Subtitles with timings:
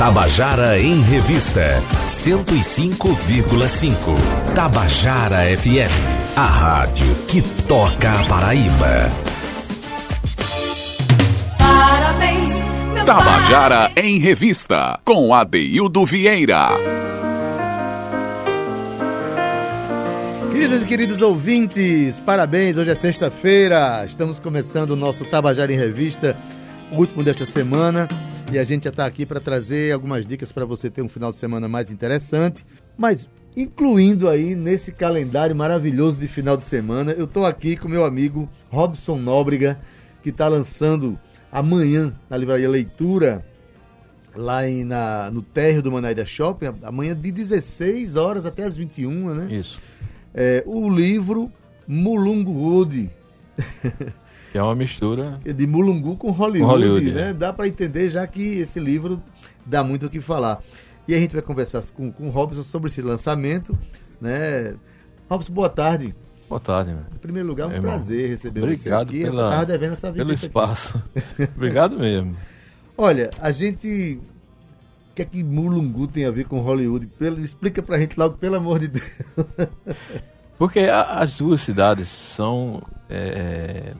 [0.00, 1.60] Tabajara em Revista
[2.06, 4.54] 105,5.
[4.54, 5.92] Tabajara FM,
[6.34, 9.10] a rádio que toca a Paraíba.
[11.58, 12.48] Parabéns,
[13.04, 16.68] Tabajara em Revista, com Adeildo Vieira.
[20.50, 22.78] Queridos e queridos ouvintes, parabéns!
[22.78, 26.34] Hoje é sexta-feira, estamos começando o nosso Tabajara em Revista,
[26.90, 28.08] o último desta semana,
[28.52, 31.30] e a gente já está aqui para trazer algumas dicas para você ter um final
[31.30, 32.64] de semana mais interessante,
[32.98, 38.04] mas incluindo aí nesse calendário maravilhoso de final de semana, eu estou aqui com meu
[38.04, 39.78] amigo Robson Nóbrega,
[40.22, 41.18] que está lançando
[41.50, 43.44] amanhã na Livraria Leitura,
[44.34, 49.34] lá em, na, no térreo do Manaíra Shopping, amanhã de 16 horas até as 21,
[49.34, 49.54] né?
[49.54, 49.80] Isso.
[50.34, 51.52] É, o livro
[51.86, 53.10] Mulungu Wood,
[54.58, 55.38] é uma mistura.
[55.44, 57.30] de Mulungu com Hollywood, Hollywood, né?
[57.30, 57.32] é.
[57.32, 59.22] Dá para entender já que esse livro
[59.64, 60.62] dá muito o que falar.
[61.08, 63.76] E a gente vai conversar com, com o Robson sobre esse lançamento,
[64.20, 64.74] né?
[65.28, 66.14] Robson, boa tarde.
[66.48, 67.02] Boa tarde, meu.
[67.14, 69.22] Em primeiro lugar, é um Irmão, prazer receber Obrigado você aqui.
[69.24, 71.02] Pela- tava devendo essa Pelo espaço.
[71.56, 72.36] Obrigado mesmo.
[72.98, 74.20] Olha, a gente...
[75.10, 77.06] O que é que Mulungu tem a ver com Hollywood?
[77.18, 79.12] Pelo- explica pra gente logo, pelo amor de Deus.
[80.58, 82.82] Porque a- as duas cidades são.
[83.08, 83.94] é,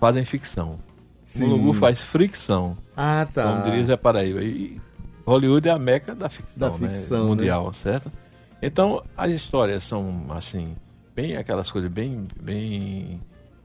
[0.00, 0.78] fazem ficção.
[1.22, 1.46] Sim.
[1.46, 2.76] Mulungu faz fricção.
[2.96, 3.42] Ah, tá.
[3.50, 4.42] Como diria Zé Paraíba.
[4.42, 4.80] E
[5.26, 6.94] Hollywood é a meca da ficção, Da né?
[6.94, 7.28] ficção, né?
[7.30, 8.12] mundial, certo?
[8.62, 10.76] Então, as histórias são, assim,
[11.14, 13.20] bem aquelas coisas bem, bem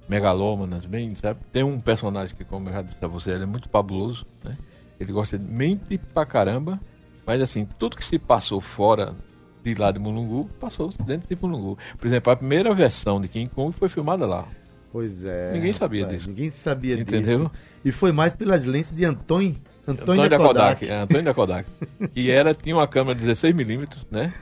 [0.10, 1.40] megalômanas, bem, sabe?
[1.54, 4.58] Tem um personagem que, como eu já disse a você, ele é muito fabuloso, né?
[5.00, 6.80] Ele gosta de mente pra caramba,
[7.26, 9.16] mas, assim, tudo que se passou fora
[9.64, 11.78] de lá de Mulungu, passou dentro de Mulungu.
[11.98, 14.46] Por exemplo, a primeira versão de King Kong foi filmada lá.
[14.92, 15.52] Pois é.
[15.54, 16.30] Ninguém sabia rapaz, disso.
[16.30, 17.40] Ninguém sabia Entendeu?
[17.40, 17.52] disso.
[17.86, 19.56] E foi mais pelas lentes de Antônio,
[19.88, 20.80] Antônio, Antônio da da Kodak.
[20.82, 20.90] Kodak.
[20.92, 21.70] é, Antônio da Kodak.
[22.14, 24.34] que era, tinha uma câmera 16mm, né?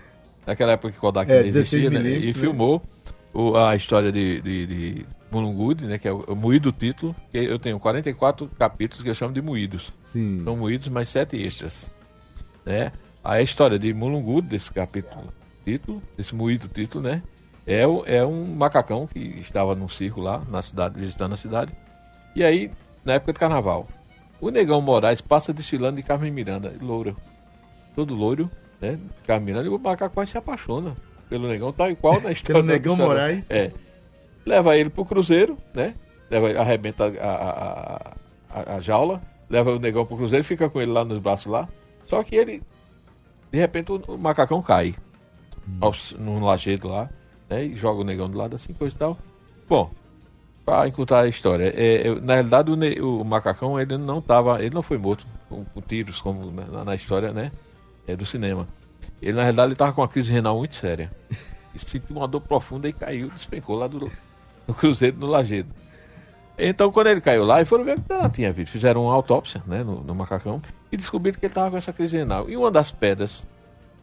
[0.46, 2.10] Naquela época que Kodak É, existia, 16 né?
[2.24, 2.34] E né?
[2.34, 2.82] filmou
[3.34, 5.98] o- a história de, de, de Mulungud, né?
[6.00, 7.16] Que é o, o Moído Título.
[7.32, 9.94] Que eu tenho 44 capítulos que eu chamo de Moídos.
[10.02, 10.42] Sim.
[10.44, 11.92] São moídos mais sete extras.
[12.66, 12.92] Né?
[13.24, 15.26] A história de Mulungud, desse capítulo
[15.64, 17.22] título, desse moído título, né?
[17.70, 17.84] É,
[18.18, 21.72] é um macacão que estava num circo lá na cidade, visitando a cidade.
[22.36, 22.72] E aí,
[23.06, 23.88] na época de carnaval,
[24.42, 27.16] o Negão Moraes passa desfilando de Carmen Miranda, louro.
[27.96, 28.50] Todo louro,
[28.82, 28.98] né?
[29.28, 30.98] Carmen Miranda, e o macaco quase se apaixona
[31.30, 32.60] pelo Negão, tal e qual na história.
[32.60, 33.22] Pelo Negão história.
[33.22, 33.52] Moraes.
[33.52, 33.72] É.
[34.48, 35.94] Leva ele pro cruzeiro, né?
[36.28, 38.16] Leva, arrebenta a, a,
[38.50, 41.70] a, a jaula, leva o negão pro cruzeiro, fica com ele lá nos braços lá.
[42.06, 42.64] Só que ele,
[43.52, 44.96] de repente, o, o macacão cai
[45.80, 47.10] ao, num lajedo lá,
[47.50, 47.64] né?
[47.66, 49.18] E joga o negão do lado assim, coisa e tal.
[49.68, 49.92] Bom,
[50.66, 54.74] para encurtar a história, é, eu- na realidade o, o macacão ele não tava, ele
[54.74, 57.52] não foi morto com, com tiros como na, na história, né?
[58.08, 58.68] É, do cinema.
[59.22, 61.12] Ele na realidade ele tava com uma crise renal muito séria.
[61.76, 64.12] E sentiu uma dor profunda e caiu, despencou lá do,
[64.68, 65.70] do cruzeiro no lajedo.
[66.58, 68.72] Então, quando ele caiu lá, e foram ver o que ela tinha visto.
[68.72, 70.62] Fizeram uma autópsia né, no, no macacão
[70.92, 72.50] e descobriram que ele estava com essa crise renal.
[72.50, 73.48] E uma das pedras,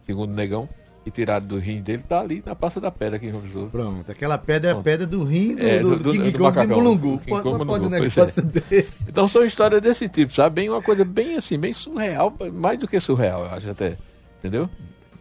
[0.07, 0.69] segundo o negão,
[1.07, 3.69] que tiraram do rim dele, está ali na Praça da Pedra aqui em João Pessoa.
[3.69, 6.31] Pronto, aquela pedra é a pedra do rim do, É, do, do- do do- King
[6.33, 6.77] do Kong macacão.
[6.83, 7.21] Mulungu.
[7.29, 8.43] Pode, um negócio é.
[8.75, 9.05] desse.
[9.09, 10.57] Então são histórias desse tipo, sabe?
[10.63, 13.97] Bem uma coisa bem assim, bem surreal, mais do que surreal, eu acho até.
[14.41, 14.69] Entendeu?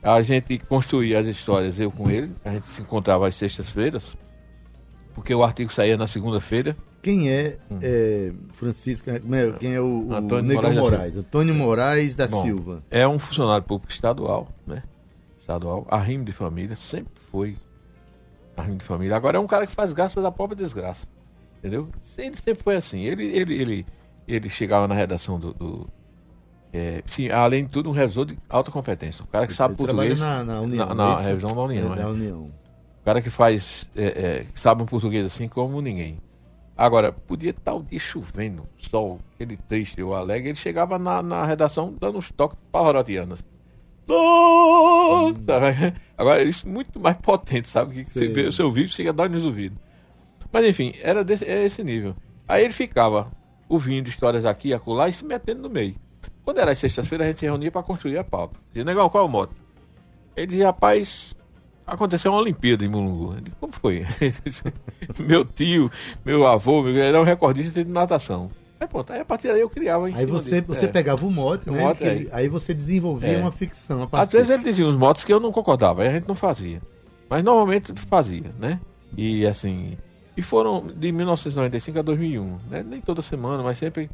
[0.01, 4.17] A gente construía as histórias, eu com ele, a gente se encontrava às sextas-feiras,
[5.13, 6.75] porque o artigo saía na segunda-feira.
[7.03, 10.16] Quem é, é, Francisco, como é- quem é o, o Hum.
[10.16, 11.17] Antônio Negão Moraes Moraes?
[11.17, 12.84] Antônio Moraes da Bom, Silva.
[12.90, 14.81] É um funcionário público estadual, né?
[15.45, 17.56] Estadual, arrimo de família, sempre foi
[18.57, 19.16] arrimo de família.
[19.16, 21.06] Agora é um cara que faz graça da própria desgraça.
[21.59, 21.88] Entendeu?
[22.17, 23.01] Ele sempre foi assim.
[23.01, 23.85] Ele, ele, ele,
[24.28, 25.53] ele chegava na redação do.
[25.53, 25.88] do-
[26.73, 29.23] é, sim, além de tudo, um revisor de alta competência.
[29.23, 30.19] Um cara que sabe Ele português.
[30.19, 30.85] na, na União.
[30.88, 31.23] na, é na isso?
[31.28, 31.94] revisão da União.
[31.94, 32.01] É, é.
[32.01, 32.39] da União.
[32.41, 36.17] O cara que faz, é, é, que sabe um português assim como ninguém.
[36.75, 41.46] Agora, podia estar o dia chovendo, sol, aquele triste ou alegre, ele chegava na, na
[41.46, 43.41] redação dando uns toques pavarotianos.
[44.05, 45.34] Tô!
[45.46, 45.93] Sabe?
[46.17, 48.03] Agora, isso muito mais potente, sabe?
[48.03, 49.78] Que você vê o seu vídeo chega a dar nos ouvidos.
[50.52, 52.16] Mas enfim, era desse, é esse nível.
[52.47, 53.31] Aí ele ficava
[53.67, 55.96] ouvindo histórias aqui e acolá e se metendo no meio.
[56.43, 58.59] Quando era sexta-feira, a gente se reunia para construir a pauta.
[58.69, 59.55] Dizia, negão, qual é o moto?
[60.35, 61.35] Ele dizia, rapaz,
[61.85, 63.35] aconteceu uma Olimpíada em Mulungu.
[63.41, 64.05] Disse, como foi?
[64.46, 64.63] Disse,
[65.19, 65.90] meu tio,
[66.23, 68.52] meu avô, meu, era um recordista de natação.
[68.85, 70.67] Aí pronto, aí a partir daí eu criava Aí você, disso.
[70.76, 70.87] você É.
[70.87, 71.84] pegava o mote, O né?
[71.84, 72.28] mote, que é.
[72.32, 73.37] aí você desenvolvia É.
[73.40, 74.08] uma ficção.
[74.11, 76.82] Às vezes ele dizia uns motos que eu não concordava, aí a gente não fazia.
[77.29, 78.79] Mas normalmente fazia, né?
[79.17, 79.97] E assim.
[80.37, 82.84] E foram de 1995 a 2001, né?
[82.87, 84.09] Nem toda semana, mas sempre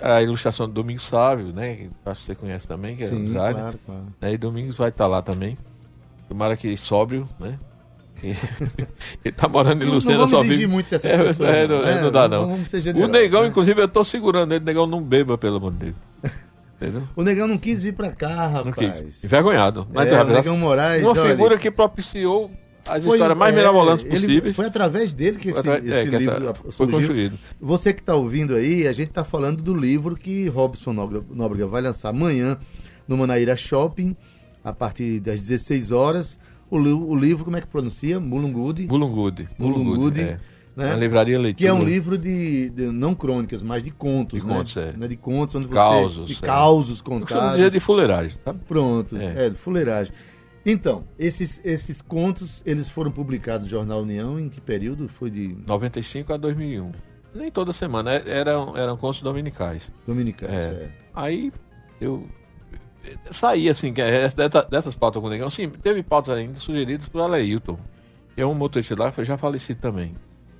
[0.00, 1.74] a ilustração do Domingos Sávio, né?
[1.74, 3.54] que Acho que você conhece também, que é Sim, designer.
[3.54, 4.06] claro, claro.
[4.20, 5.58] Né, E Domingos vai estar lá também.
[6.28, 7.58] Tomara que sóbrio, né?
[8.22, 11.78] Ele tá morando em Não- Lucena não só vive- muito dessas é, pessoas, é, não.
[11.82, 13.04] não, É, não dá não não.
[13.04, 13.48] O Negão, né?
[13.48, 15.94] inclusive, eu tô segurando ele, Negão não beba, pelo amor de Deus.
[16.80, 17.02] Entendeu?
[17.14, 19.00] O Negão não quis vir pra cá, Não rapaz.
[19.00, 19.24] quis.
[19.24, 19.86] Envergonhado.
[19.92, 22.50] Mas É, é, o Negão Moraes, uma olha, figura que propiciou
[22.88, 24.56] as Foi- histórias mais é, mirabolantes possíveis.
[24.56, 27.38] Foi através dele que esse, atra- é, esse que livro foi construído.
[27.60, 31.82] Você que está ouvindo aí, a gente está falando do livro que Robson Nóbrega vai
[31.82, 32.58] lançar amanhã
[33.06, 34.16] no Manaíra Shopping,
[34.64, 36.36] a partir das 16 horas.
[36.76, 38.18] O, o livro, como é que pronuncia?
[38.18, 38.86] Mulungudi.
[38.88, 39.48] Mulungudi.
[39.58, 40.38] Mulungudi, é.
[40.76, 40.86] né?
[40.88, 41.58] Na livraria leitura.
[41.58, 44.54] Que é um livro de, de- não crônicas, mas de contos, De né?
[44.54, 44.92] contos, é.
[44.96, 45.06] Né?
[45.06, 45.74] De contos, onde você...
[45.74, 46.46] Causos, De é.
[46.46, 47.56] causos Eu contados.
[47.56, 48.60] dizer de fuleiragem, sabe?
[48.66, 49.46] Pronto, É.
[49.46, 50.12] é, de fuleiragem.
[50.64, 55.08] Então, esses, esses contos, eles foram publicados no Jornal União em que período?
[55.08, 56.92] Foi de 95 a 2001.
[57.34, 59.90] Nem toda semana, é- eram, eram contos dominicais.
[60.06, 60.60] Dominicano, É.
[60.68, 60.92] certo.
[61.14, 61.52] Aí
[62.00, 62.26] eu
[63.30, 65.50] saí assim, é dessa- dessas pautas com o Negão.
[65.50, 67.78] Sim, teve pautas ainda sugeridas por Aleilton,
[68.34, 70.14] que é um motorista lá, já falecido também.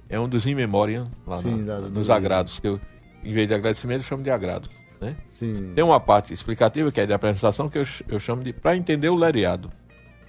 [0.09, 2.81] É um dos In Memoriam, lá Sim, na- da- nos do- agrados, que eu,
[3.25, 4.69] em vez de agradecimento, eu chamo de agrados.
[5.01, 5.17] Né?
[5.31, 5.73] Sim.
[5.75, 9.09] Tem uma parte explicativa, que é de apresentação, que eu, eu chamo de para entender
[9.09, 9.71] o lereado.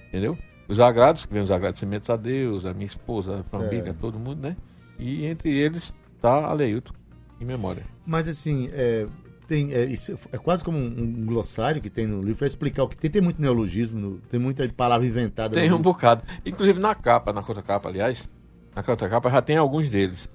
[0.08, 0.36] Entendeu?
[0.66, 3.98] Os agrados, que vem os agradecimentos a Deus, a minha esposa, a família, Certo.
[3.98, 4.56] todo mundo, né?
[4.98, 6.92] E entre eles está Aleilton,
[7.40, 7.84] em memória.
[8.06, 9.06] Mas assim, é,
[9.46, 9.92] tem, é,
[10.32, 13.10] é quase como um, um glossário que tem no livro para explicar o que tem.
[13.10, 15.54] Tem muito neologismo, no- tem muita palavra inventada.
[15.54, 16.24] Tem um bocado.
[16.44, 18.28] Inclusive na capa, na contracapa, aliás,
[18.74, 20.28] na contracapa já tem alguns deles.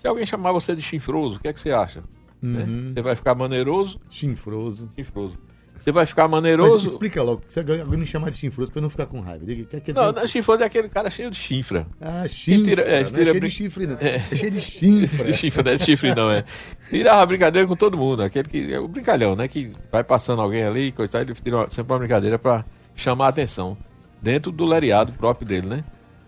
[0.00, 2.02] Se alguém chamar você de chifroso, o que é que você acha?
[2.42, 2.64] Né?
[2.64, 2.92] Uhum.
[2.94, 3.98] Você vai ficar maneiroso?
[4.10, 4.90] Chinfroso.
[4.94, 5.38] Chifroso.
[5.84, 6.86] Você vai ficar Mas maneiroso?
[6.86, 9.44] explica logo, se alguém alguém me chamar de chinfroso para eu não ficar com raiva.
[9.44, 11.86] Diga, quer, quer Não, dizer- não, chifroso é aquele cara cheio de chifra.
[12.00, 12.64] Ah, chifre.
[12.64, 13.96] tira- é, não é tira cheio de chifre, não.
[14.00, 14.16] É.
[14.16, 15.24] É cheio de chifre.
[15.24, 16.44] De chifre, não é de chifre não, é.
[16.88, 18.22] Tirava brincadeira com todo mundo.
[18.22, 18.72] Aquele que.
[18.72, 19.46] É o brincalhão, né?
[19.46, 22.64] Que vai passando alguém ali, coitado, ele tira uma- sempre uma brincadeira pra
[22.96, 23.76] chamar a atenção.
[24.22, 25.84] Dentro do lereado próprio dele, né?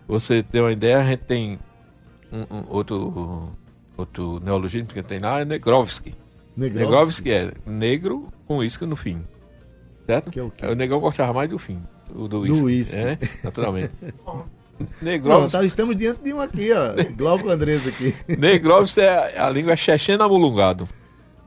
[0.07, 1.57] Você ter uma ideia, a gente tem
[2.31, 3.51] um, um outro,
[3.97, 6.13] outro neologismo que tem lá, é Negrovski.
[6.55, 9.21] Negrovski é negro com isca no fim.
[10.07, 10.31] Certo?
[10.31, 10.65] Que é o quê?
[10.65, 11.79] o negão gostava mais do fim.
[12.15, 12.63] O do Do uísque.
[12.63, 12.95] uísque.
[12.95, 13.91] É, naturalmente.
[14.23, 14.45] Pronto,
[15.01, 15.51] Negrovski.
[15.51, 16.93] tá, estamos diante de um aqui, ó.
[17.15, 18.13] Glauco Andrés aqui.
[18.37, 20.87] Negrovski é a língua é chechena mulungado.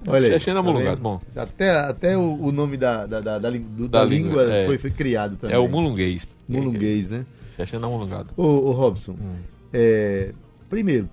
[0.06, 0.32] Olha aí.
[0.34, 1.20] Chechena tá mulungado, bom.
[1.36, 4.66] Até, até o, o nome da, da, da, da, do- Da língua, língua, é.
[4.66, 5.54] foi, foi criado também.
[5.54, 6.26] É o mulunguês.
[6.48, 7.24] Mulunguês, né?
[7.56, 8.30] Chechena mulungado.
[8.36, 9.36] Ô, ô Robson, Hum.
[9.72, 10.32] é,
[10.68, 11.08] primeiro,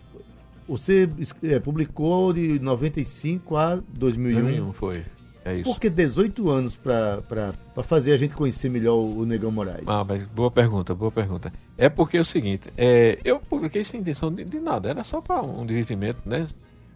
[0.67, 1.07] você
[1.43, 4.41] é, publicou de 95 a 2001.
[4.41, 5.03] 2001 foi.
[5.47, 5.63] É isso.
[5.63, 7.53] Por que 18 anos para
[7.83, 9.85] fazer a gente conhecer melhor o, Negão Moraes?
[9.87, 11.53] Ah, mas boa pergunta, boa pergunta.
[11.77, 15.21] É porque é o seguinte, é, eu publiquei sem intenção de, de nada, era só
[15.21, 16.45] para um divertimento, né?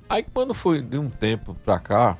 [0.09, 2.17] Aí quando foi de um tempo pra cá,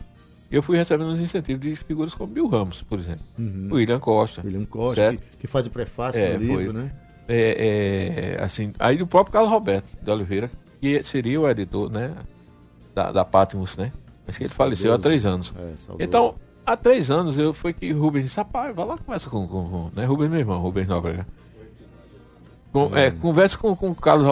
[0.50, 3.26] eu fui recebendo uns incentivos de figuras como Bill Ramos, por exemplo.
[3.70, 4.40] O William Costa.
[4.40, 4.48] Uhum.
[4.48, 6.74] William Costa, que, que faz o prefácio É, do livro, foi.
[6.74, 6.92] né?
[7.28, 10.50] É, é, assim, aí o próprio Carlos Roberto de Oliveira,
[10.80, 12.14] que seria o editor, né?
[12.96, 13.92] Da, da Patmos, né?
[14.26, 15.54] Mas que ele faleceu há três anos.
[15.58, 16.04] É.
[16.04, 16.36] Então,
[16.66, 19.92] há três anos eu foi que Rubens disse, rapaz, vai lá conversa com, com, com
[19.96, 20.06] né?
[20.06, 21.26] Rubens, meu irmão, Rubens Nóbrega.
[22.72, 24.26] Com, é, conversa com, com o Carlos,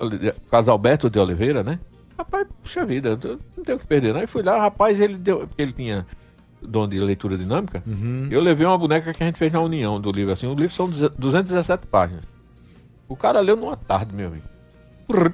[0.00, 1.78] Oli- Carlos Alberto de Oliveira, né?
[2.18, 3.10] Rapaz, puxa vida,
[3.56, 4.20] não tenho o que perder, não.
[4.20, 6.04] Aí fui lá, rapaz, ele deu, porque ele tinha
[6.60, 7.82] dom de leitura dinâmica.
[8.30, 10.46] Eu levei uma boneca que a gente fez na União do livro, assim.
[10.46, 12.24] O livro são 217 páginas.
[13.08, 14.44] O cara leu numa tarde, meu amigo.
[15.06, 15.32] Prrr,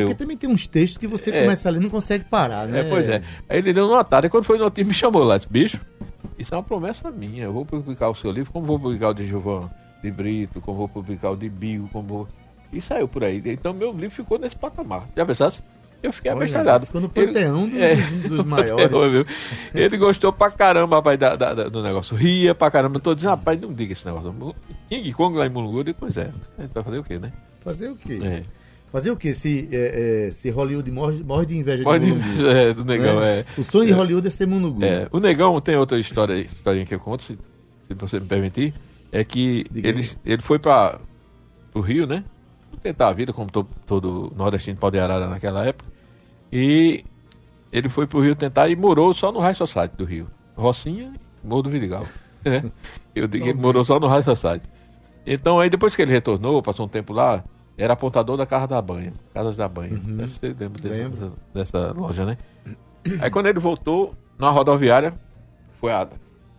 [0.00, 1.42] Porque também tem uns textos que você É.
[1.42, 2.80] começa a ler e não consegue parar, né?
[2.80, 3.22] É, pois é.
[3.48, 5.80] Aí ele deu tarde, e quando foi no outro dia, me chamou lá, disse, bicho,
[6.38, 9.14] isso é uma promessa minha, eu vou publicar o seu livro, como vou publicar o
[9.14, 9.70] de Gilvan
[10.02, 12.28] de Brito, como vou publicar o de Bill, como vou...
[12.72, 13.40] E saiu por aí.
[13.46, 15.06] Então meu livro ficou nesse patamar.
[15.16, 15.60] Já pensasse?
[16.02, 16.86] Eu fiquei abestalhado.
[16.86, 18.88] ficou no Ele- panteão dos- É, dos no maiores.
[18.88, 19.24] panteão?
[19.72, 22.16] Ele gostou pra caramba, rapaz, da, da- da- do negócio.
[22.16, 22.98] Ria pra caramba.
[22.98, 24.34] Tô dizendo, rapaz, não diga esse negócio.
[24.88, 26.30] King Kong lá em Mulungu, depois é.
[26.58, 27.32] A gente vai fazer o quê, né?
[27.62, 28.18] Fazer o quê?
[28.20, 28.42] É.
[28.92, 29.32] Fazer o quê?
[29.32, 33.20] Se, é, é, se Hollywood morre, morre de inveja Pode, de Mulungu, é, do negão,
[33.20, 33.38] né?
[33.40, 33.44] é.
[33.58, 34.84] O sonho de Hollywood é ser Mulungu.
[34.84, 37.38] É, o Negão tem outra história, historinha que eu conto, se,
[37.88, 38.74] se você me permitir,
[39.10, 40.08] é que Diga ele, aí.
[40.26, 41.00] ele foi para
[41.74, 42.22] o Rio, né?
[42.82, 45.88] Tentar a vida, como to- todo nordestino pode arara naquela época.
[46.52, 47.02] E
[47.72, 50.26] ele foi pro Rio tentar e morou só no High Society do Rio.
[50.54, 52.04] Rocinha e Morro do Vidigal.
[52.44, 52.62] né?
[53.14, 54.68] Eu digo que ele morou só no High Society.
[55.26, 57.42] Então aí depois que ele retornou, passou um tempo lá,
[57.76, 59.12] era apontador da Casa da Banha.
[59.32, 60.00] Casas da Banha.
[60.26, 62.36] Você lembra dessa, dessa, dessa loja, né?
[63.20, 65.14] Aí quando ele voltou, na rodoviária,
[65.80, 66.06] foi a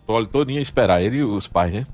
[0.05, 1.85] prole todinha esperar ele e os pais, né?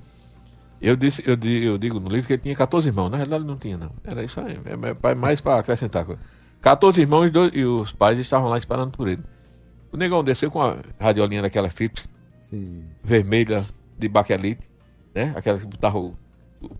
[0.82, 3.10] Eu, disse, eu, eu digo no livro que ele tinha 14 irmãos.
[3.10, 3.92] Na realidade, não tinha, não.
[4.04, 4.58] Era isso aí.
[4.66, 6.22] É, é mais para acrescentar coisa.
[6.62, 9.22] 14 irmãos e, dois- e os pais estavam lá esperando por ele.
[9.92, 12.10] O negão desceu com a radiolinha daquela Philips
[12.40, 12.84] Sim.
[13.04, 13.66] vermelha
[13.98, 14.70] de baquelite,
[15.14, 15.34] né?
[15.36, 16.16] Aquela que botava o,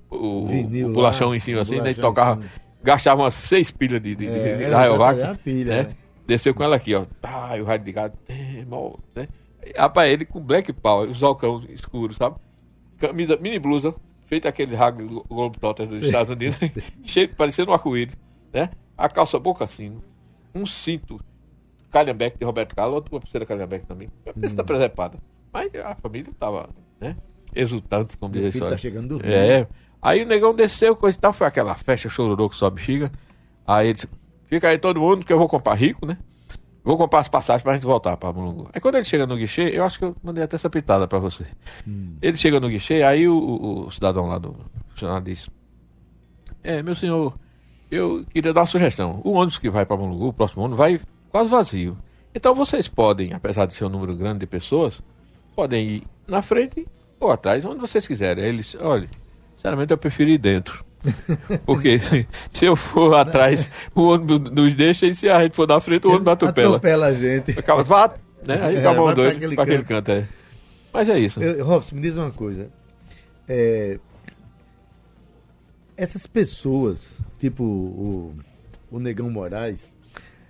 [0.10, 1.92] o, Vinil o bolachão lá, em cima assim, né?
[1.92, 2.42] E tocava,
[2.84, 5.84] gastava umas seis pilhas de, de, de, É, de é, Rayovac, é pilha, né?
[5.84, 5.96] né?
[6.28, 7.06] Desceu com ela aqui, ó.
[7.24, 8.18] Ah, e o rádio ligado.
[8.28, 9.28] É, mal, né?
[9.78, 12.36] Rapaz, ele com black power, os ocão escuros, sabe?
[12.98, 13.94] Camisa, mini blusa,
[14.26, 16.58] feita aquele rag do Globetrotter dos Estados Unidos,
[17.04, 18.16] cheio, parecendo um arco-íris,
[18.54, 18.70] né?
[18.98, 19.98] A calça boca assim,
[20.54, 21.20] um cinto
[21.90, 24.10] Calhambeck de Roberto Carlos, outra pulseira Calhambeck também.
[24.26, 24.56] A Hum.
[24.56, 25.18] tá presepada.
[25.52, 26.70] Mas a família tava,
[27.00, 27.16] né?
[27.56, 29.32] Exultante, como diz a tá chegando dormindo.
[29.34, 29.68] É.
[30.02, 33.12] Aí o negão desceu, coisa e tal, foi aquela festa chororô com sua bexiga.
[33.68, 34.08] Aí ele disse,
[34.48, 36.18] fica aí todo mundo que eu vou comprar rico, né?
[36.84, 38.70] Vou comprar as passagens pra gente voltar pra Mulungu.
[38.74, 41.20] Aí quando ele chega no guichê, eu acho que eu mandei até essa pitada pra
[41.20, 41.46] você.
[41.88, 42.16] Hum.
[42.22, 44.56] Ele chega no guichê, aí o, o- o cidadão lá do
[44.96, 45.50] jornal diz:
[46.64, 47.38] É, meu senhor,
[47.92, 49.22] eu queria dar uma sugestão.
[49.24, 51.98] O ônibus que vai para Mulungu, o próximo ônibus, vai quase vazio.
[52.34, 55.02] Então vocês podem, apesar de ser um número grande de pessoas,
[55.56, 56.88] podem ir na frente
[57.20, 58.44] ou atrás, onde vocês quiserem.
[58.44, 59.10] Aí Eles, olha,
[59.56, 60.84] sinceramente eu prefiro ir dentro.
[61.66, 62.00] Porque
[62.52, 66.08] se eu for atrás, o ônibus nos deixa e se a gente for na frente,
[66.08, 66.78] o ônibus atropela.
[66.78, 67.58] Atropela a gente.
[67.58, 68.14] Acaba, vá,
[68.46, 68.60] né?
[68.64, 70.26] Aí É, acaba doido pra aquele aquele canto, é.
[70.92, 71.42] Mas é isso.
[71.42, 72.70] Eu, Robson, me diz uma coisa.
[73.48, 74.00] É,
[75.96, 78.36] essas pessoas, tipo o,
[78.90, 79.98] o Negão Moraes,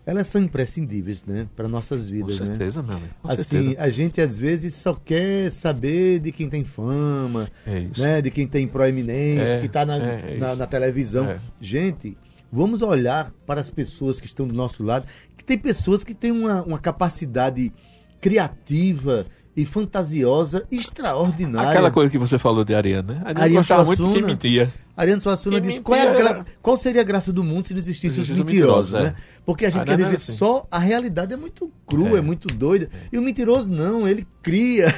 [0.10, 1.48] elas são imprescindíveis, né?
[1.56, 2.46] Para nossas Com vidas, né?
[2.48, 3.14] certeza, meu amigo.
[3.22, 3.76] Com Assim, certeza.
[3.82, 8.22] a gente às vezes só quer saber de quem tem fama, É né?
[8.22, 11.30] De quem tem proeminência, É, que está na, é, na, na televisão.
[11.30, 11.40] É.
[11.62, 12.18] Gente,
[12.52, 15.06] vamos olhar para as pessoas que estão do nosso lado,
[15.38, 17.72] que tem pessoas que têm uma, uma capacidade
[18.20, 19.26] criativa
[19.56, 21.70] e fantasiosa extraordinária.
[21.70, 23.22] Aquela coisa que você falou de Ariana, né?
[23.26, 24.28] Ariana, Ariana gostava muito de Suassuna.
[24.28, 24.74] mentia.
[24.96, 28.22] Ariano Suassuna disse qual, é gra- qual seria a graça do mundo se não existissem
[28.22, 29.14] os mentirosos, né?
[29.18, 29.22] é.
[29.46, 30.34] Porque a gente Ah, quer não viver é assim.
[30.34, 32.22] só a realidade é muito crua, é, É.
[32.22, 32.90] muito doida.
[33.12, 34.94] E o mentiroso não, ele cria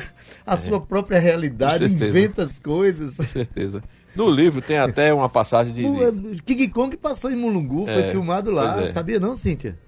[0.45, 3.17] a sua própria realidade, inventa as coisas.
[3.17, 3.83] Com certeza.
[4.15, 5.85] No livro tem até uma passagem de.
[5.85, 6.11] O, eh,
[6.45, 8.83] King Kong passou em Mulungu, foi É, filmado lá.
[8.83, 8.91] é.
[8.91, 9.77] Sabia não, Cíntia?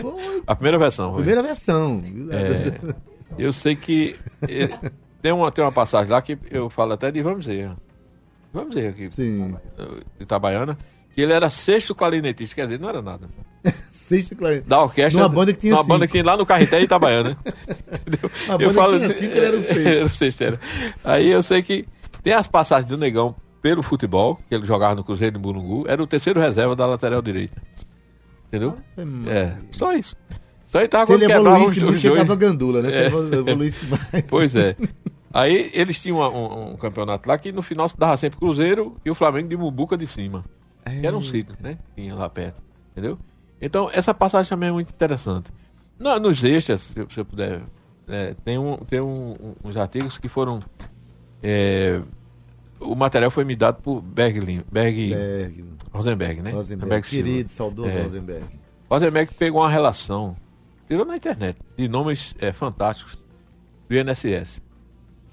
[0.00, 1.08] Foi A primeira versão.
[1.10, 1.16] foi.
[1.18, 2.02] primeira versão.
[2.30, 2.94] É,
[3.38, 4.16] eu sei que
[4.48, 4.74] ele-
[5.22, 7.70] tem, uma, tem uma passagem lá que eu falo até de Vamos dizer.
[8.52, 9.10] Vamos dizer aqui.
[9.10, 9.54] Sim.
[10.18, 10.76] De Itabaiana.
[11.14, 13.28] Que ele era sexto clarinetista, quer dizer, não era nada.
[13.90, 14.68] Sexta clarinete.
[14.68, 15.20] Da orquestra.
[15.22, 17.36] Numa banda que tinha Numa banda que tinha lá no Carreté Itabaiana.
[18.06, 18.30] Entendeu?
[18.48, 19.86] Uma banda que tinha cinco, ele era o sexto.
[19.88, 20.60] Era o sexto, era.
[21.04, 21.86] Aí eu sei que
[22.22, 26.02] tem as passagens do Negão pelo futebol, que ele jogava no Cruzeiro de Burungu, era
[26.02, 27.60] o terceiro reserva da lateral direita.
[28.48, 28.78] Entendeu?
[29.28, 30.16] É, só isso.
[30.70, 32.90] Só ele tava Se ele quando os, evoluísse muito, chegava gandula, né?
[32.90, 33.06] Se É.
[33.06, 34.02] ele evoluísse mais.
[34.28, 34.76] Pois é.
[35.32, 39.10] Aí eles tinham um, um campeonato lá que no final se dava sempre Cruzeiro e
[39.10, 40.44] o Flamengo de Mubuca de cima.
[40.84, 41.76] Que era um sítio, né?
[41.96, 42.60] Tinha lá perto.
[42.92, 43.18] Entendeu?
[43.60, 45.50] Então, essa passagem também é muito interessante.
[45.98, 47.60] Na- nos extras, se, se eu puder,
[48.08, 50.60] é, tem, um, tem um- uns artigos que foram.
[51.42, 52.00] é,
[52.80, 56.50] o material foi me dado por Berglin, Berg, Berg, Rosenberg, né?
[56.52, 57.24] Rosenberg, Silva.
[57.28, 58.02] querido, saudoso É.
[58.02, 58.44] Rosenberg.
[58.90, 60.34] Rosenberg pegou uma relação,
[60.90, 63.16] tirou na internet, de nomes é, fantásticos
[63.88, 64.60] do INSS.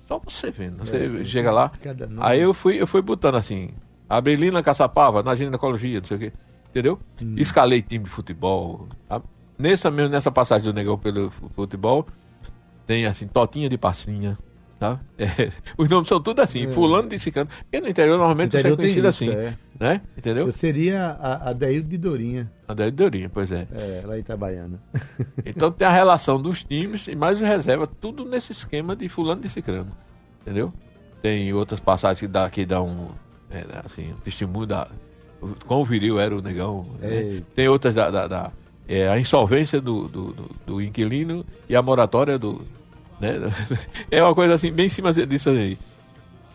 [0.07, 1.71] Só você vendo, você É, chega lá.
[2.19, 3.71] Aí eu fui, eu fui botando assim,
[4.07, 6.33] Abelina Caçapava, na ginecologia, não sei o quê.
[6.69, 6.99] Entendeu?
[7.21, 7.33] Hum.
[7.37, 8.87] Escalei time de futebol.
[9.09, 9.25] sabe?
[9.57, 12.05] Nessa, mesmo, nessa passagem do negão pelo fu- futebol,
[12.85, 14.37] tem assim, Totinha de Passinha.
[14.79, 14.99] Tá?
[15.17, 17.49] É, os nomes são tudo assim, fulano de ciclano.
[17.63, 18.59] Porque no interior normalmente É.
[18.59, 19.31] Interior você é conhecido isso, assim.
[19.31, 19.53] é.
[19.79, 20.01] Né?
[20.17, 20.45] Entendeu?
[20.45, 23.67] Eu seria a, a Deildo de Dourinha, André de Dourinha, pois é.
[23.71, 24.79] é, lá em Itabaiana.
[25.45, 29.41] Então tem a relação dos times e mais o reserva, tudo nesse esquema de fulano
[29.41, 29.91] de ciclano.
[30.41, 30.71] Entendeu?
[31.21, 33.09] Tem outras passagens que dá, que dá um,
[33.49, 34.87] é, assim, um testemunho da
[35.65, 36.85] quão viril era o negão.
[36.99, 37.41] né?
[37.55, 38.51] Tem outras da, da- da-
[38.87, 42.61] é, a insolvência do, do, do- do inquilino e a moratória do.
[43.19, 43.33] Né?
[44.11, 45.77] É uma coisa assim, bem em cima disso aí.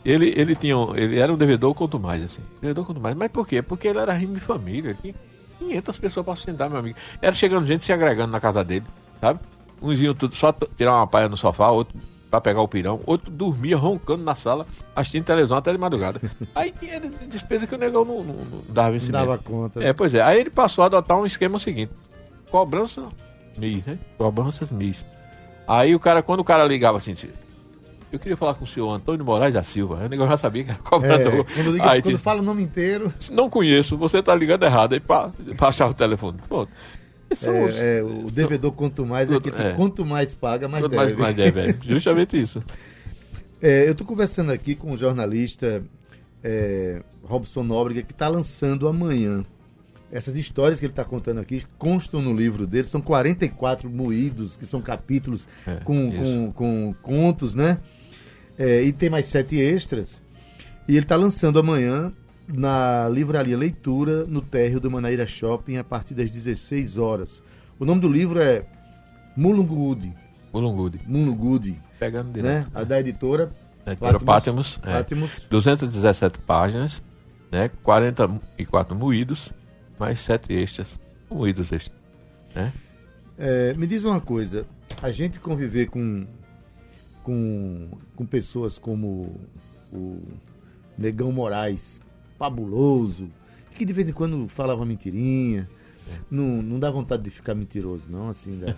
[0.05, 2.43] Ele, ele, tinha, um- ele era um devedor quanto mais, assim.
[2.61, 3.15] Devedor quanto mais.
[3.15, 3.63] Mas por quê?
[3.63, 4.91] Porque ele era rimo de família.
[4.91, 5.15] Ele tinha
[5.61, 6.99] 500 pessoas para sustentar, meu amigo.
[7.21, 8.85] Era chegando gente se agregando na casa dele,
[9.21, 9.39] sabe?
[9.81, 11.97] Uns iam tudo, só tirar uma paia no sofá, outro
[12.31, 14.67] para pegar o pirão, outro dormia roncando na sala,
[14.97, 16.19] assistindo televisão até de madrugada.
[16.55, 19.13] Aí tinha despesa que o negão não, não, não dava Não vencimento.
[19.27, 19.85] dava conta.
[19.85, 20.23] É, pois é.
[20.23, 21.93] Aí ele passou a adotar um esquema seguinte:
[22.51, 23.07] cobrança
[23.59, 23.99] MIS, né?
[24.17, 25.05] Cobranças MIS.
[25.67, 27.15] Aí o cara, quando o cara ligava assim,
[28.11, 30.05] eu queria falar com o senhor Antônio Moraes da Silva.
[30.05, 31.47] O negócio já sabia que era É, cobrador.
[31.55, 34.93] quando, liga- Aí, quando fala o nome inteiro, não conheço, você tá ligando errado.
[34.95, 36.39] Aí pá, pá, achava o telefone.
[36.49, 36.71] Pronto.
[37.31, 39.73] Os- é, é, o devedor quanto mais é que É.
[39.73, 41.15] quanto mais paga, mais Quanto deve.
[41.15, 41.77] mais, mais deve, é.
[41.89, 42.63] Justamente isso.
[43.63, 45.83] É, eu estou conversando aqui com o jornalista
[46.45, 49.45] é, Robson Nóbrega, que está lançando amanhã
[50.13, 54.67] essas histórias que ele está contando aqui constam no livro dele, são 44 moídos, que
[54.67, 57.79] são capítulos É, com, com, com contos, né?
[58.59, 60.21] É, e tem mais sete extras.
[60.87, 62.13] E ele está lançando amanhã
[62.47, 67.43] na Livraria Leitura, no térreo do Manaíra Shopping, a partir das 16 horas.
[67.79, 68.65] O nome do livro é
[69.37, 70.13] Mulungudi.
[70.53, 71.01] Mulungudi.
[71.07, 72.33] Mulungudi, Pegando né?
[72.35, 72.71] direto.
[72.75, 73.51] A da editora
[73.87, 74.79] É, editora Pátimos.
[74.85, 74.93] é.
[74.93, 75.47] Pátimos.
[75.51, 77.03] 217 páginas,
[77.51, 77.71] né?
[77.83, 79.51] 44 moídos,
[79.99, 80.99] mais 7 extras.
[81.31, 81.99] Moídos extras.
[82.55, 82.73] Né?
[83.39, 84.67] É, me diz uma coisa,
[85.01, 86.27] a gente conviver com,
[87.23, 89.35] com, com pessoas como
[89.93, 90.21] o
[90.99, 92.01] Negão Moraes,
[92.39, 93.29] fabuloso,
[93.75, 95.67] que de vez em quando falava mentirinha,
[96.31, 98.75] não, não dá vontade de ficar mentiroso, não, assim, da-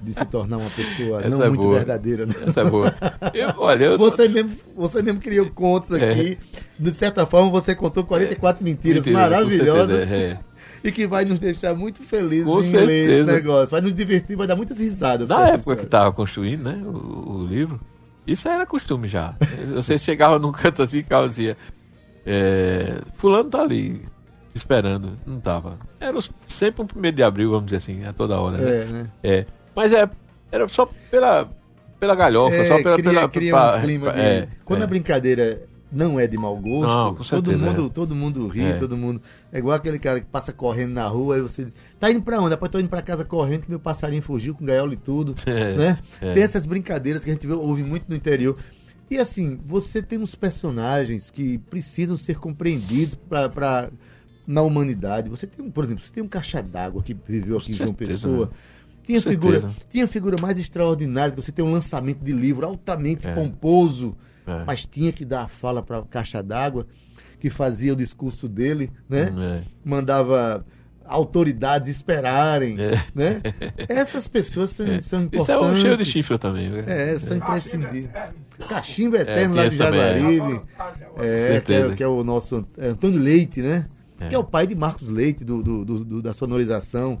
[0.00, 1.76] de se tornar uma pessoa Essa não é muito boa.
[1.78, 2.26] verdadeira.
[2.26, 2.34] Né?
[2.46, 2.94] Essa é boa.
[3.32, 6.10] Eu, olha, eu, Você mesmo, você mesmo criou contos É.
[6.12, 6.38] aqui.
[6.78, 10.40] De certa forma, você contou 44 mentiras Mentira, com maravilhosas certeza, é.
[10.84, 13.32] E que vai nos deixar muito felizes Com em ler esse certeza.
[13.32, 13.70] negócio.
[13.70, 15.30] Vai nos divertir, vai dar muitas risadas.
[15.30, 15.82] Na época que história.
[15.82, 17.80] estava construindo, né, o, o livro,
[18.26, 19.34] isso era costume já.
[19.74, 21.56] Você chegava num canto assim e dizia,
[22.26, 24.02] é, fulano tá ali,
[24.54, 25.18] esperando.
[25.26, 25.78] Não tava.
[25.98, 28.70] Era sempre um primeiro de abril, vamos dizer assim, a toda hora, né?
[28.70, 29.06] É, né?
[29.22, 29.46] É.
[29.74, 30.08] Mas é,
[30.52, 31.48] era só pela,
[31.98, 32.96] pela galhofa, É, só pela...
[32.96, 34.20] cria, pela cria pra- um clima de...
[34.20, 34.84] é, Quando é.
[34.84, 35.62] a brincadeira
[35.94, 37.88] não é de mau gosto, Não, com todo, certeza, mundo, é.
[37.90, 38.72] todo mundo ri, É.
[38.78, 39.22] todo mundo...
[39.52, 42.40] É igual aquele cara que passa correndo na rua, aí você diz, tá indo pra
[42.40, 42.50] onde?
[42.50, 45.76] Depois tô indo pra casa correndo, que meu passarinho fugiu com gaiola e tudo, É,
[45.76, 45.98] né?
[46.20, 46.34] é.
[46.34, 48.56] Tem essas brincadeiras que a gente ouve muito no interior.
[49.10, 53.90] E assim, você tem uns personagens que precisam ser compreendidos pra,
[54.46, 55.28] na humanidade.
[55.28, 57.92] Você tem, um, por exemplo, você tem um caixa d'água que viveu aqui em João
[57.94, 58.46] Pessoa.
[58.46, 58.52] né?
[59.04, 59.82] Tinha Com figura, certeza.
[59.90, 63.34] tinha figura mais extraordinária, você tem um lançamento de livro altamente É.
[63.34, 64.33] pomposo, É.
[64.66, 66.86] mas tinha que dar a fala para caixa d'água,
[67.40, 69.30] que fazia o discurso dele, né?
[69.32, 69.62] Hum, é.
[69.84, 70.64] Mandava
[71.06, 72.92] autoridades esperarem, É.
[73.14, 73.40] né?
[73.88, 75.00] Essas pessoas são, É.
[75.02, 75.42] são importantes.
[75.42, 76.70] Isso é um cheio de chifre também.
[76.70, 76.84] né?
[76.86, 78.10] É, são imprescindíveis.
[78.68, 79.78] Cachimbo Eterno tem lá de é.
[79.78, 80.60] Jaguaribe.
[81.18, 83.86] É, que é, que é o nosso é, Antônio Leite, né?
[84.20, 84.28] É.
[84.28, 87.20] Que é o pai de Marcos Leite, do- do- do- da sonorização.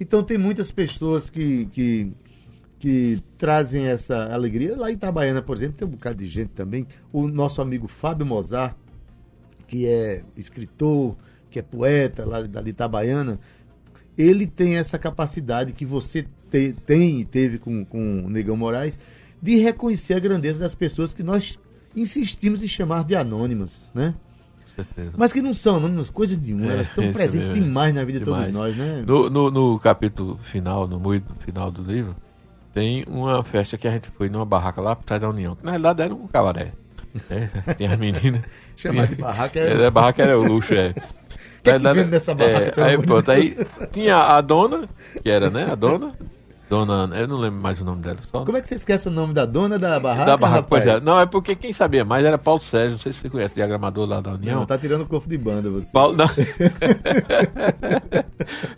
[0.00, 2.12] Então tem muitas pessoas que, que,
[2.82, 4.76] que trazem essa alegria.
[4.76, 6.84] Lá em Itabaiana, por exemplo, tem um bocado de gente também.
[7.12, 8.74] O nosso amigo Fábio Mozart,
[9.68, 11.14] que é escritor,
[11.48, 13.38] que é poeta lá da de Itabaiana,
[14.18, 18.98] ele tem essa capacidade que você te- tem e teve com, com o Negão Moraes
[19.40, 21.60] de reconhecer a grandeza das pessoas que nós
[21.94, 24.12] insistimos em chamar de anônimas, né?
[24.74, 25.12] Certeza.
[25.16, 27.64] Mas que não são anônimas coisas nenhuma, É, elas estão isso presentes mesmo.
[27.64, 29.04] demais na vida de todos nós, né?
[29.06, 32.16] No, no, no capítulo final, no moído final do livro,
[32.72, 35.64] tem uma festa que a gente foi numa barraca lá por trás da União, que
[35.64, 36.72] na realidade era um cabaré.
[37.28, 37.50] né?
[37.76, 38.42] Tem as meninas.
[38.76, 39.90] Chamar de barraca é- é.
[39.90, 40.94] barraca era o luxo, é.
[41.62, 43.56] que vende nessa barraca, é, aí, pronto, aí
[43.92, 44.88] tinha a dona,
[45.22, 45.68] que era, né?
[45.70, 46.12] A dona.
[46.72, 48.16] Dona, eu não lembro mais o nome dela.
[48.30, 50.82] Só Como é que você esquece o nome da dona da barraca, da barraca, pois
[50.82, 50.86] é.
[50.86, 51.04] rapaz?
[51.04, 54.08] Não, é porque quem sabia mais era Paulo Sérgio, não sei se você conhece, diagramador
[54.08, 54.60] lá da União.
[54.60, 55.92] Não, tá tirando o corpo de banda você.
[55.92, 56.24] Paulo, não.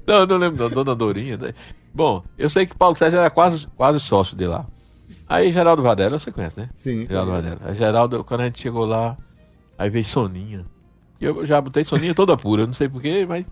[0.05, 1.37] não, eu não lembro, não, Dona Dorinha.
[1.37, 1.55] né?
[1.95, 4.67] Bom, eu sei que Paulo Sérgio era quase, quase sócio de lá.
[5.29, 6.71] Aí Geraldo Vadela, você conhece, né?
[6.75, 7.07] Sim.
[7.07, 7.61] Geraldo Vadela.
[7.65, 9.17] Aí Geraldo, quando a gente chegou lá,
[9.79, 10.67] aí veio Soninha.
[11.21, 13.47] E eu já botei Soninha toda pura, não sei porquê, mas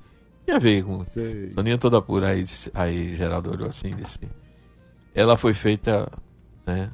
[0.44, 1.04] tinha a ver com.
[1.06, 1.52] Sei.
[1.52, 2.28] Soninha toda pura.
[2.28, 4.20] Aí, aí Geraldo olhou assim e disse:
[5.14, 6.10] Ela foi feita,
[6.66, 6.90] né?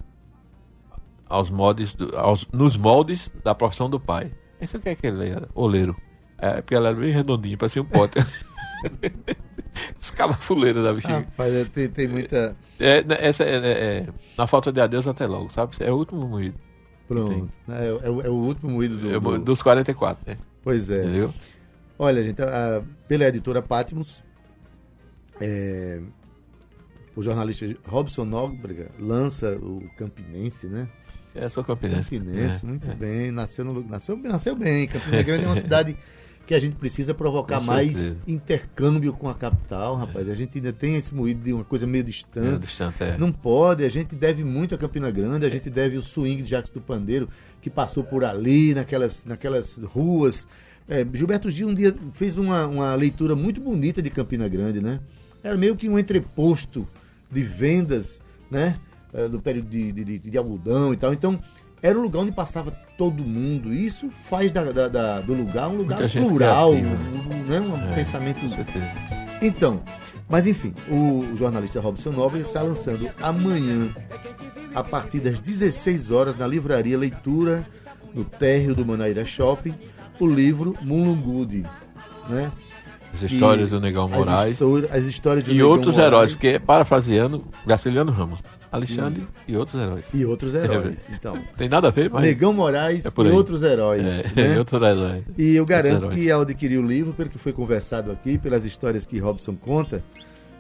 [1.29, 4.33] Aos moldes, do- aos, nos moldes da profissão do pai.
[4.61, 5.49] Isso o que é que ele era?
[5.55, 5.95] Oleiro.
[6.39, 8.19] É, porque ela era bem redondinha, parecia um pote.
[9.99, 11.19] Escalafuleira da bichinha.
[11.21, 12.57] Rapaz, é, tem, tem muita.
[12.79, 14.07] É, né, essa é, é- é-
[14.37, 15.77] na falta de adeus até logo, sabe?
[15.81, 16.57] É o último moído.
[17.07, 17.49] Pronto.
[17.69, 19.21] É, é o- é último moído do.
[19.21, 20.37] Do- Dos 44, né?
[20.63, 21.03] Pois é.
[21.03, 21.33] Entendeu?
[21.99, 24.23] Olha, gente, a- pela editora Patmos,
[25.41, 26.01] é,
[27.17, 30.89] o jornalista Robson Nóbrega lança o Campinense, né?
[31.35, 32.19] É, sou campinense.
[32.19, 32.95] Campinense, É, muito é.
[32.95, 33.31] bem.
[33.31, 34.87] Nasceu, no, nasceu, nasceu bem.
[34.89, 35.97] Campina Grande é uma cidade
[36.47, 40.29] que a gente precisa provocar mais intercâmbio com a capital, rapaz.
[40.29, 42.59] A gente ainda tem esse moído de uma coisa meio É, distante.
[42.65, 43.19] distante, é.
[43.19, 46.49] Não pode, a gente deve muito a Campina Grande, a gente deve o swing de
[46.49, 47.29] Jacques do Pandeiro,
[47.61, 50.47] que passou por ali, naquelas, naquelas ruas.
[50.89, 55.01] É, Gilberto Gil um dia fez uma, uma leitura muito bonita de Campina Grande, né?
[55.43, 56.87] Era meio que um entreposto
[57.31, 58.21] de vendas,
[58.51, 58.77] né?
[59.13, 61.13] É, do período de, de, de- algodão e tal.
[61.13, 61.39] Então,
[61.83, 63.73] era um lugar onde passava todo mundo.
[63.73, 66.83] Isso faz da- da- da- do lugar um lugar plural, um,
[67.47, 67.61] né?
[67.61, 68.41] um É, pensamento
[69.41, 69.81] então,
[70.29, 73.95] mas enfim, o jornalista Robson Nobre está lançando amanhã,
[74.75, 77.65] a partir das 16 horas, na livraria Leitura,
[78.15, 79.75] no térreo do Manaíra Shopping,
[80.19, 81.65] o livro Mulungudi,
[82.29, 82.53] né?
[83.13, 86.33] As histórias do Negão as, Moraes histórias, as histórias do e Negão outros Moraes heróis,
[86.33, 90.05] porque parafraseando Graciliano Ramos, Alexandre e outros heróis.
[90.13, 91.09] E outros heróis.
[91.11, 92.23] Então, Tem nada a ver, mas.
[92.23, 94.03] Negão Moraes É e outros heróis.
[94.03, 94.55] É, né?
[94.55, 95.25] e outros heróis.
[95.39, 99.07] E eu garanto que ao adquirir o livro, pelo que foi conversado aqui, pelas histórias
[99.07, 100.03] que Robson conta,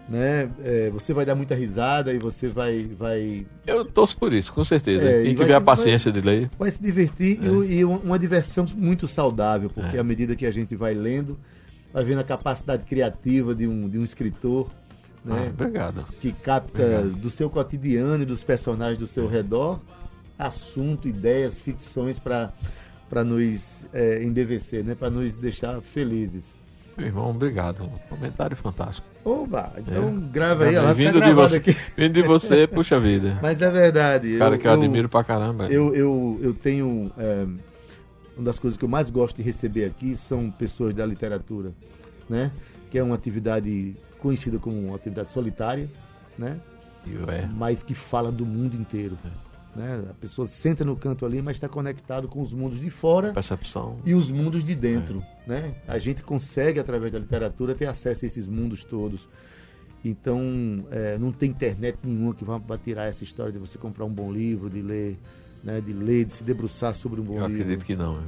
[0.08, 4.52] né, é, você vai dar muita risada e você vai, vai, Eu torço por isso,
[4.52, 5.04] com certeza.
[5.08, 6.50] É, e vai tiver a paciência de ler.
[6.58, 10.00] vai se divertir e, e uma diversão muito saudável, porque É.
[10.00, 11.38] à medida que a gente vai lendo,
[11.92, 14.70] vai vendo a capacidade criativa de um, de um escritor,
[15.26, 16.04] Ah, né, obrigado.
[16.20, 17.10] que capta Obrigado.
[17.10, 19.78] do seu cotidiano e dos personagens do seu redor
[20.38, 22.52] assunto, ideias, ficções para
[23.10, 26.57] para nos é, embevecer, né, para nos deixar felizes.
[26.98, 27.84] Meu irmão, obrigado.
[27.84, 29.06] Um comentário fantástico.
[29.24, 31.76] Oba, então grava aí, ficar vindo, de você, aqui.
[31.96, 33.38] vindo de você, puxa vida.
[33.40, 34.36] Mas é verdade.
[34.36, 35.68] Cara que eu admiro pra caramba.
[35.68, 37.12] Eu, eu, eu tenho.
[37.16, 37.46] é,
[38.36, 41.72] uma das coisas que eu mais gosto de receber aqui são pessoas da literatura,
[42.28, 42.50] né?
[42.90, 45.88] Que é uma atividade conhecida como uma atividade solitária,
[46.36, 46.58] né?
[47.06, 47.48] Eu, é.
[47.54, 49.16] Mas que fala do mundo inteiro.
[49.76, 50.02] Né?
[50.10, 53.98] A pessoa senta no canto ali, mas está conectado com os mundos de fora Percepção.
[54.04, 55.74] e os mundos de dentro, né?
[55.86, 59.28] A gente consegue através da literatura ter acesso a esses mundos todos.
[60.04, 64.12] Então, é, não tem internet nenhuma que vá, tirar essa história de você comprar um
[64.12, 65.18] bom livro, de ler,
[65.62, 65.80] né?
[65.80, 67.62] De ler, de se debruçar sobre um bom Eu livro.
[67.62, 68.18] acredito que não.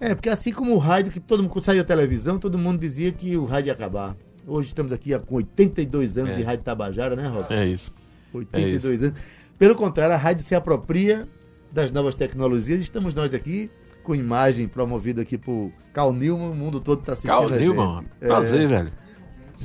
[0.00, 2.78] É, porque assim como o rádio, que todo mundo quando saiu a televisão, todo mundo
[2.80, 4.16] dizia que o rádio ia acabar.
[4.46, 6.34] Hoje estamos aqui com 82 anos É.
[6.36, 7.52] de rádio Tabajara, né, Rosa?
[7.54, 7.92] É isso.
[8.32, 9.18] 82 anos.
[9.60, 11.28] Pelo contrário, a rádio se apropria
[11.70, 12.80] das novas tecnologias.
[12.80, 13.70] Estamos nós aqui
[14.02, 17.60] com imagem promovida aqui por Cal Newman, o mundo todo está assistindo Cal gente.
[17.60, 18.90] Newman, É, prazer, velho.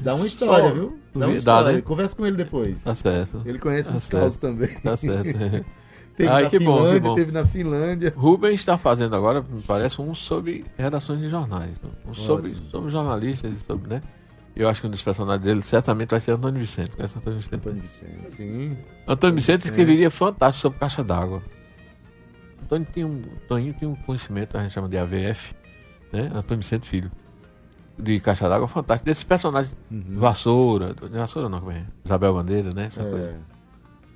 [0.04, 1.00] Dá uma história, Só- viu?
[1.14, 1.72] Dá Dá, uma história.
[1.72, 1.82] né?
[1.82, 2.84] Conversa com ele depois.
[2.84, 3.42] Tá certo.
[3.46, 4.68] Ele conhece Tá os caos também.
[4.84, 5.24] Tá certo.
[6.18, 7.16] teve Ai, na que bom, que Finlândia, bom.
[7.16, 8.14] teve na Finlândia.
[8.18, 11.78] Rubens está fazendo agora, me parece, um sobre redações de jornais.
[12.06, 14.02] Um sobre, sobre jornalistas, sobre, né?
[14.56, 16.96] Eu acho que um dos personagens dele certamente vai ser Antônio Vicente.
[16.96, 17.56] Conhece Antônio Vicente?
[17.56, 18.78] Antônio Vicente, sim.
[19.06, 19.70] Antônio Vicente Vicente.
[19.70, 21.44] escreveria fantástico sobre caixa d'água.
[22.64, 25.54] Antônio tinha um, Toninho tinha um conhecimento, a gente chama de AVF,
[26.12, 26.32] né?
[26.34, 27.12] Antônio Vicente Filho.
[28.00, 29.06] De caixa d'água fantástico.
[29.06, 31.86] Desses personagens, Vassoura, de Vassoura não, como é?
[32.04, 32.86] Isabel Bandeira, né?
[32.86, 33.55] Essa coisa.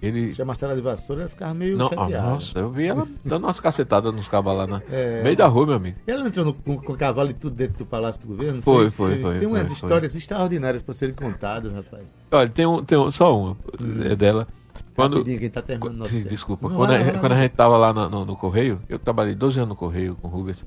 [0.01, 0.33] Ele.
[0.33, 2.29] Chama a Sara de Vassoura, ela ficava meio Não, ah, chateada.
[2.29, 5.21] nossa, eu vi ela dando umas cacetadas nos cabos lá na É.
[5.23, 5.97] meio da rua, meu amigo.
[6.07, 8.61] Ela entrou no, com, com cavalo e tudo dentro do Palácio do Governo?
[8.61, 12.03] Foi, foi, foi, Tem umas foi, histórias extraordinárias para serem contadas, rapaz.
[12.31, 13.57] Olha, tem, um, tem um, só uma
[14.05, 14.47] é dela.
[14.95, 16.67] Quando, quem tá terminando Sim, desculpa.
[16.69, 18.99] Não, quando, vai a, vai quando a gente tava lá no, no- no Correio, eu
[18.99, 20.65] trabalhei 12 anos no Correio com o Rubens.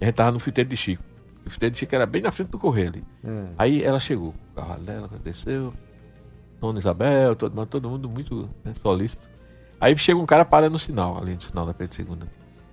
[0.00, 1.02] A gente tava no fiteiro de Chico.
[1.46, 3.04] O fiteiro de Chico era bem na frente do Correio ali.
[3.24, 3.44] É.
[3.58, 5.72] Aí ela chegou, o cavalo dela desceu,
[6.62, 9.28] Dona Isabel, todo, mas todo mundo muito né, solícito.
[9.80, 12.18] Aí chega um cara parando no sinal, ali no sinal da Pedro II.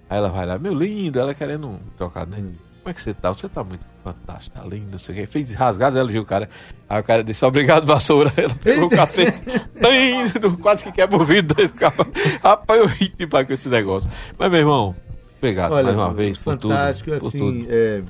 [0.07, 2.37] Aí ela vai lá, meu lindo, ela querendo trocado, né?
[2.37, 3.33] Como é que você tá?
[3.33, 5.27] Você tá muito fantástico, tá lindo, não sei o quê.
[5.27, 6.47] Fez rasgado, ela viu o cara.
[6.87, 8.31] Aí o cara disse, obrigado, vassoura.
[8.37, 12.07] Ela pegou o cacete, tem, quase que quebra o vidro desse carro.
[12.43, 14.09] Rapaz, eu ri demais com esse negócio.
[14.37, 14.95] Mas, meu irmão,
[15.37, 16.71] obrigado mais uma vez por tudo.
[16.71, 18.03] fantástico, assim, é,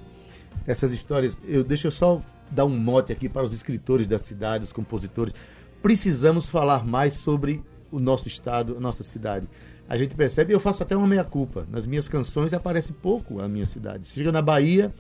[0.68, 1.40] essas histórias.
[1.46, 5.34] Eu deixa eu só dar um mote aqui para os escritores da cidade, os compositores.
[5.82, 9.48] Precisamos falar mais sobre o nosso estado, a nossa cidade.
[9.88, 11.66] A gente percebe, eu faço até uma meia culpa.
[11.72, 14.06] Nas minhas canções aparece pouco a minha cidade.
[14.06, 14.94] Você chega na Bahia,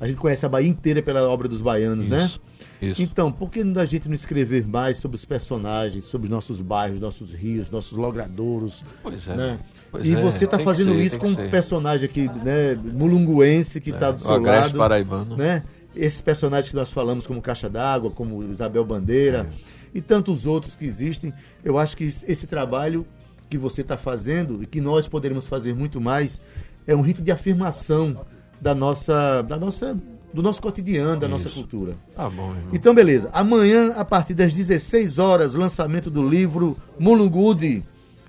[0.00, 2.24] a gente conhece a Bahia inteira pela obra dos baianos, né?
[2.24, 2.40] Isso,
[2.80, 3.02] isso.
[3.02, 7.00] Então, por que a gente não escrever mais sobre os personagens, sobre os nossos bairros,
[7.00, 8.82] nossos rios, nossos logradouros?
[9.02, 9.36] Pois é.
[9.36, 9.58] né?
[9.90, 11.50] Pois e é, você está fazendo ser, isso com um ser.
[11.50, 14.78] personagem aqui, né, mulunguense, que está É, do o seu Agreste lado.
[14.78, 15.36] paraibano.
[15.36, 15.62] Né?
[15.96, 19.88] Esses personagens que nós falamos, como Caixa d'Água, como Isabel Bandeira É.
[19.94, 21.32] e tantos outros que existem,
[21.64, 23.06] eu acho que esse trabalho
[23.48, 26.42] que você está fazendo e que nós poderemos fazer muito mais
[26.86, 28.24] é um rito de afirmação
[28.60, 29.96] da nossa, da nossa,
[30.34, 31.54] do nosso cotidiano, da nossa Isso.
[31.56, 31.94] cultura.
[32.14, 32.70] Tá bom, irmão.
[32.72, 33.30] Então, beleza.
[33.32, 37.82] Amanhã, a partir das 16 horas, lançamento do livro Mulungudi,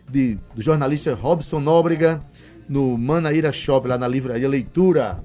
[0.09, 2.21] de, do jornalista Robson Nóbrega,
[2.69, 5.21] no Manaíra Shop, lá na livraria Leitura.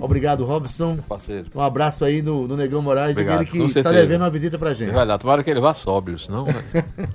[0.00, 0.96] Obrigado, Robson.
[1.08, 1.46] Parceiro.
[1.54, 4.72] Um abraço aí no, no Negão Moraes, Obrigado, aquele que está devendo uma visita pra
[4.72, 4.84] gente.
[4.84, 6.52] Ele vai lá, tomara que ele vá sóbrio, senão é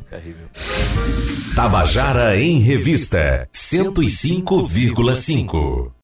[0.18, 0.48] terrível.
[1.56, 5.92] Tabajara em Revista 105,5.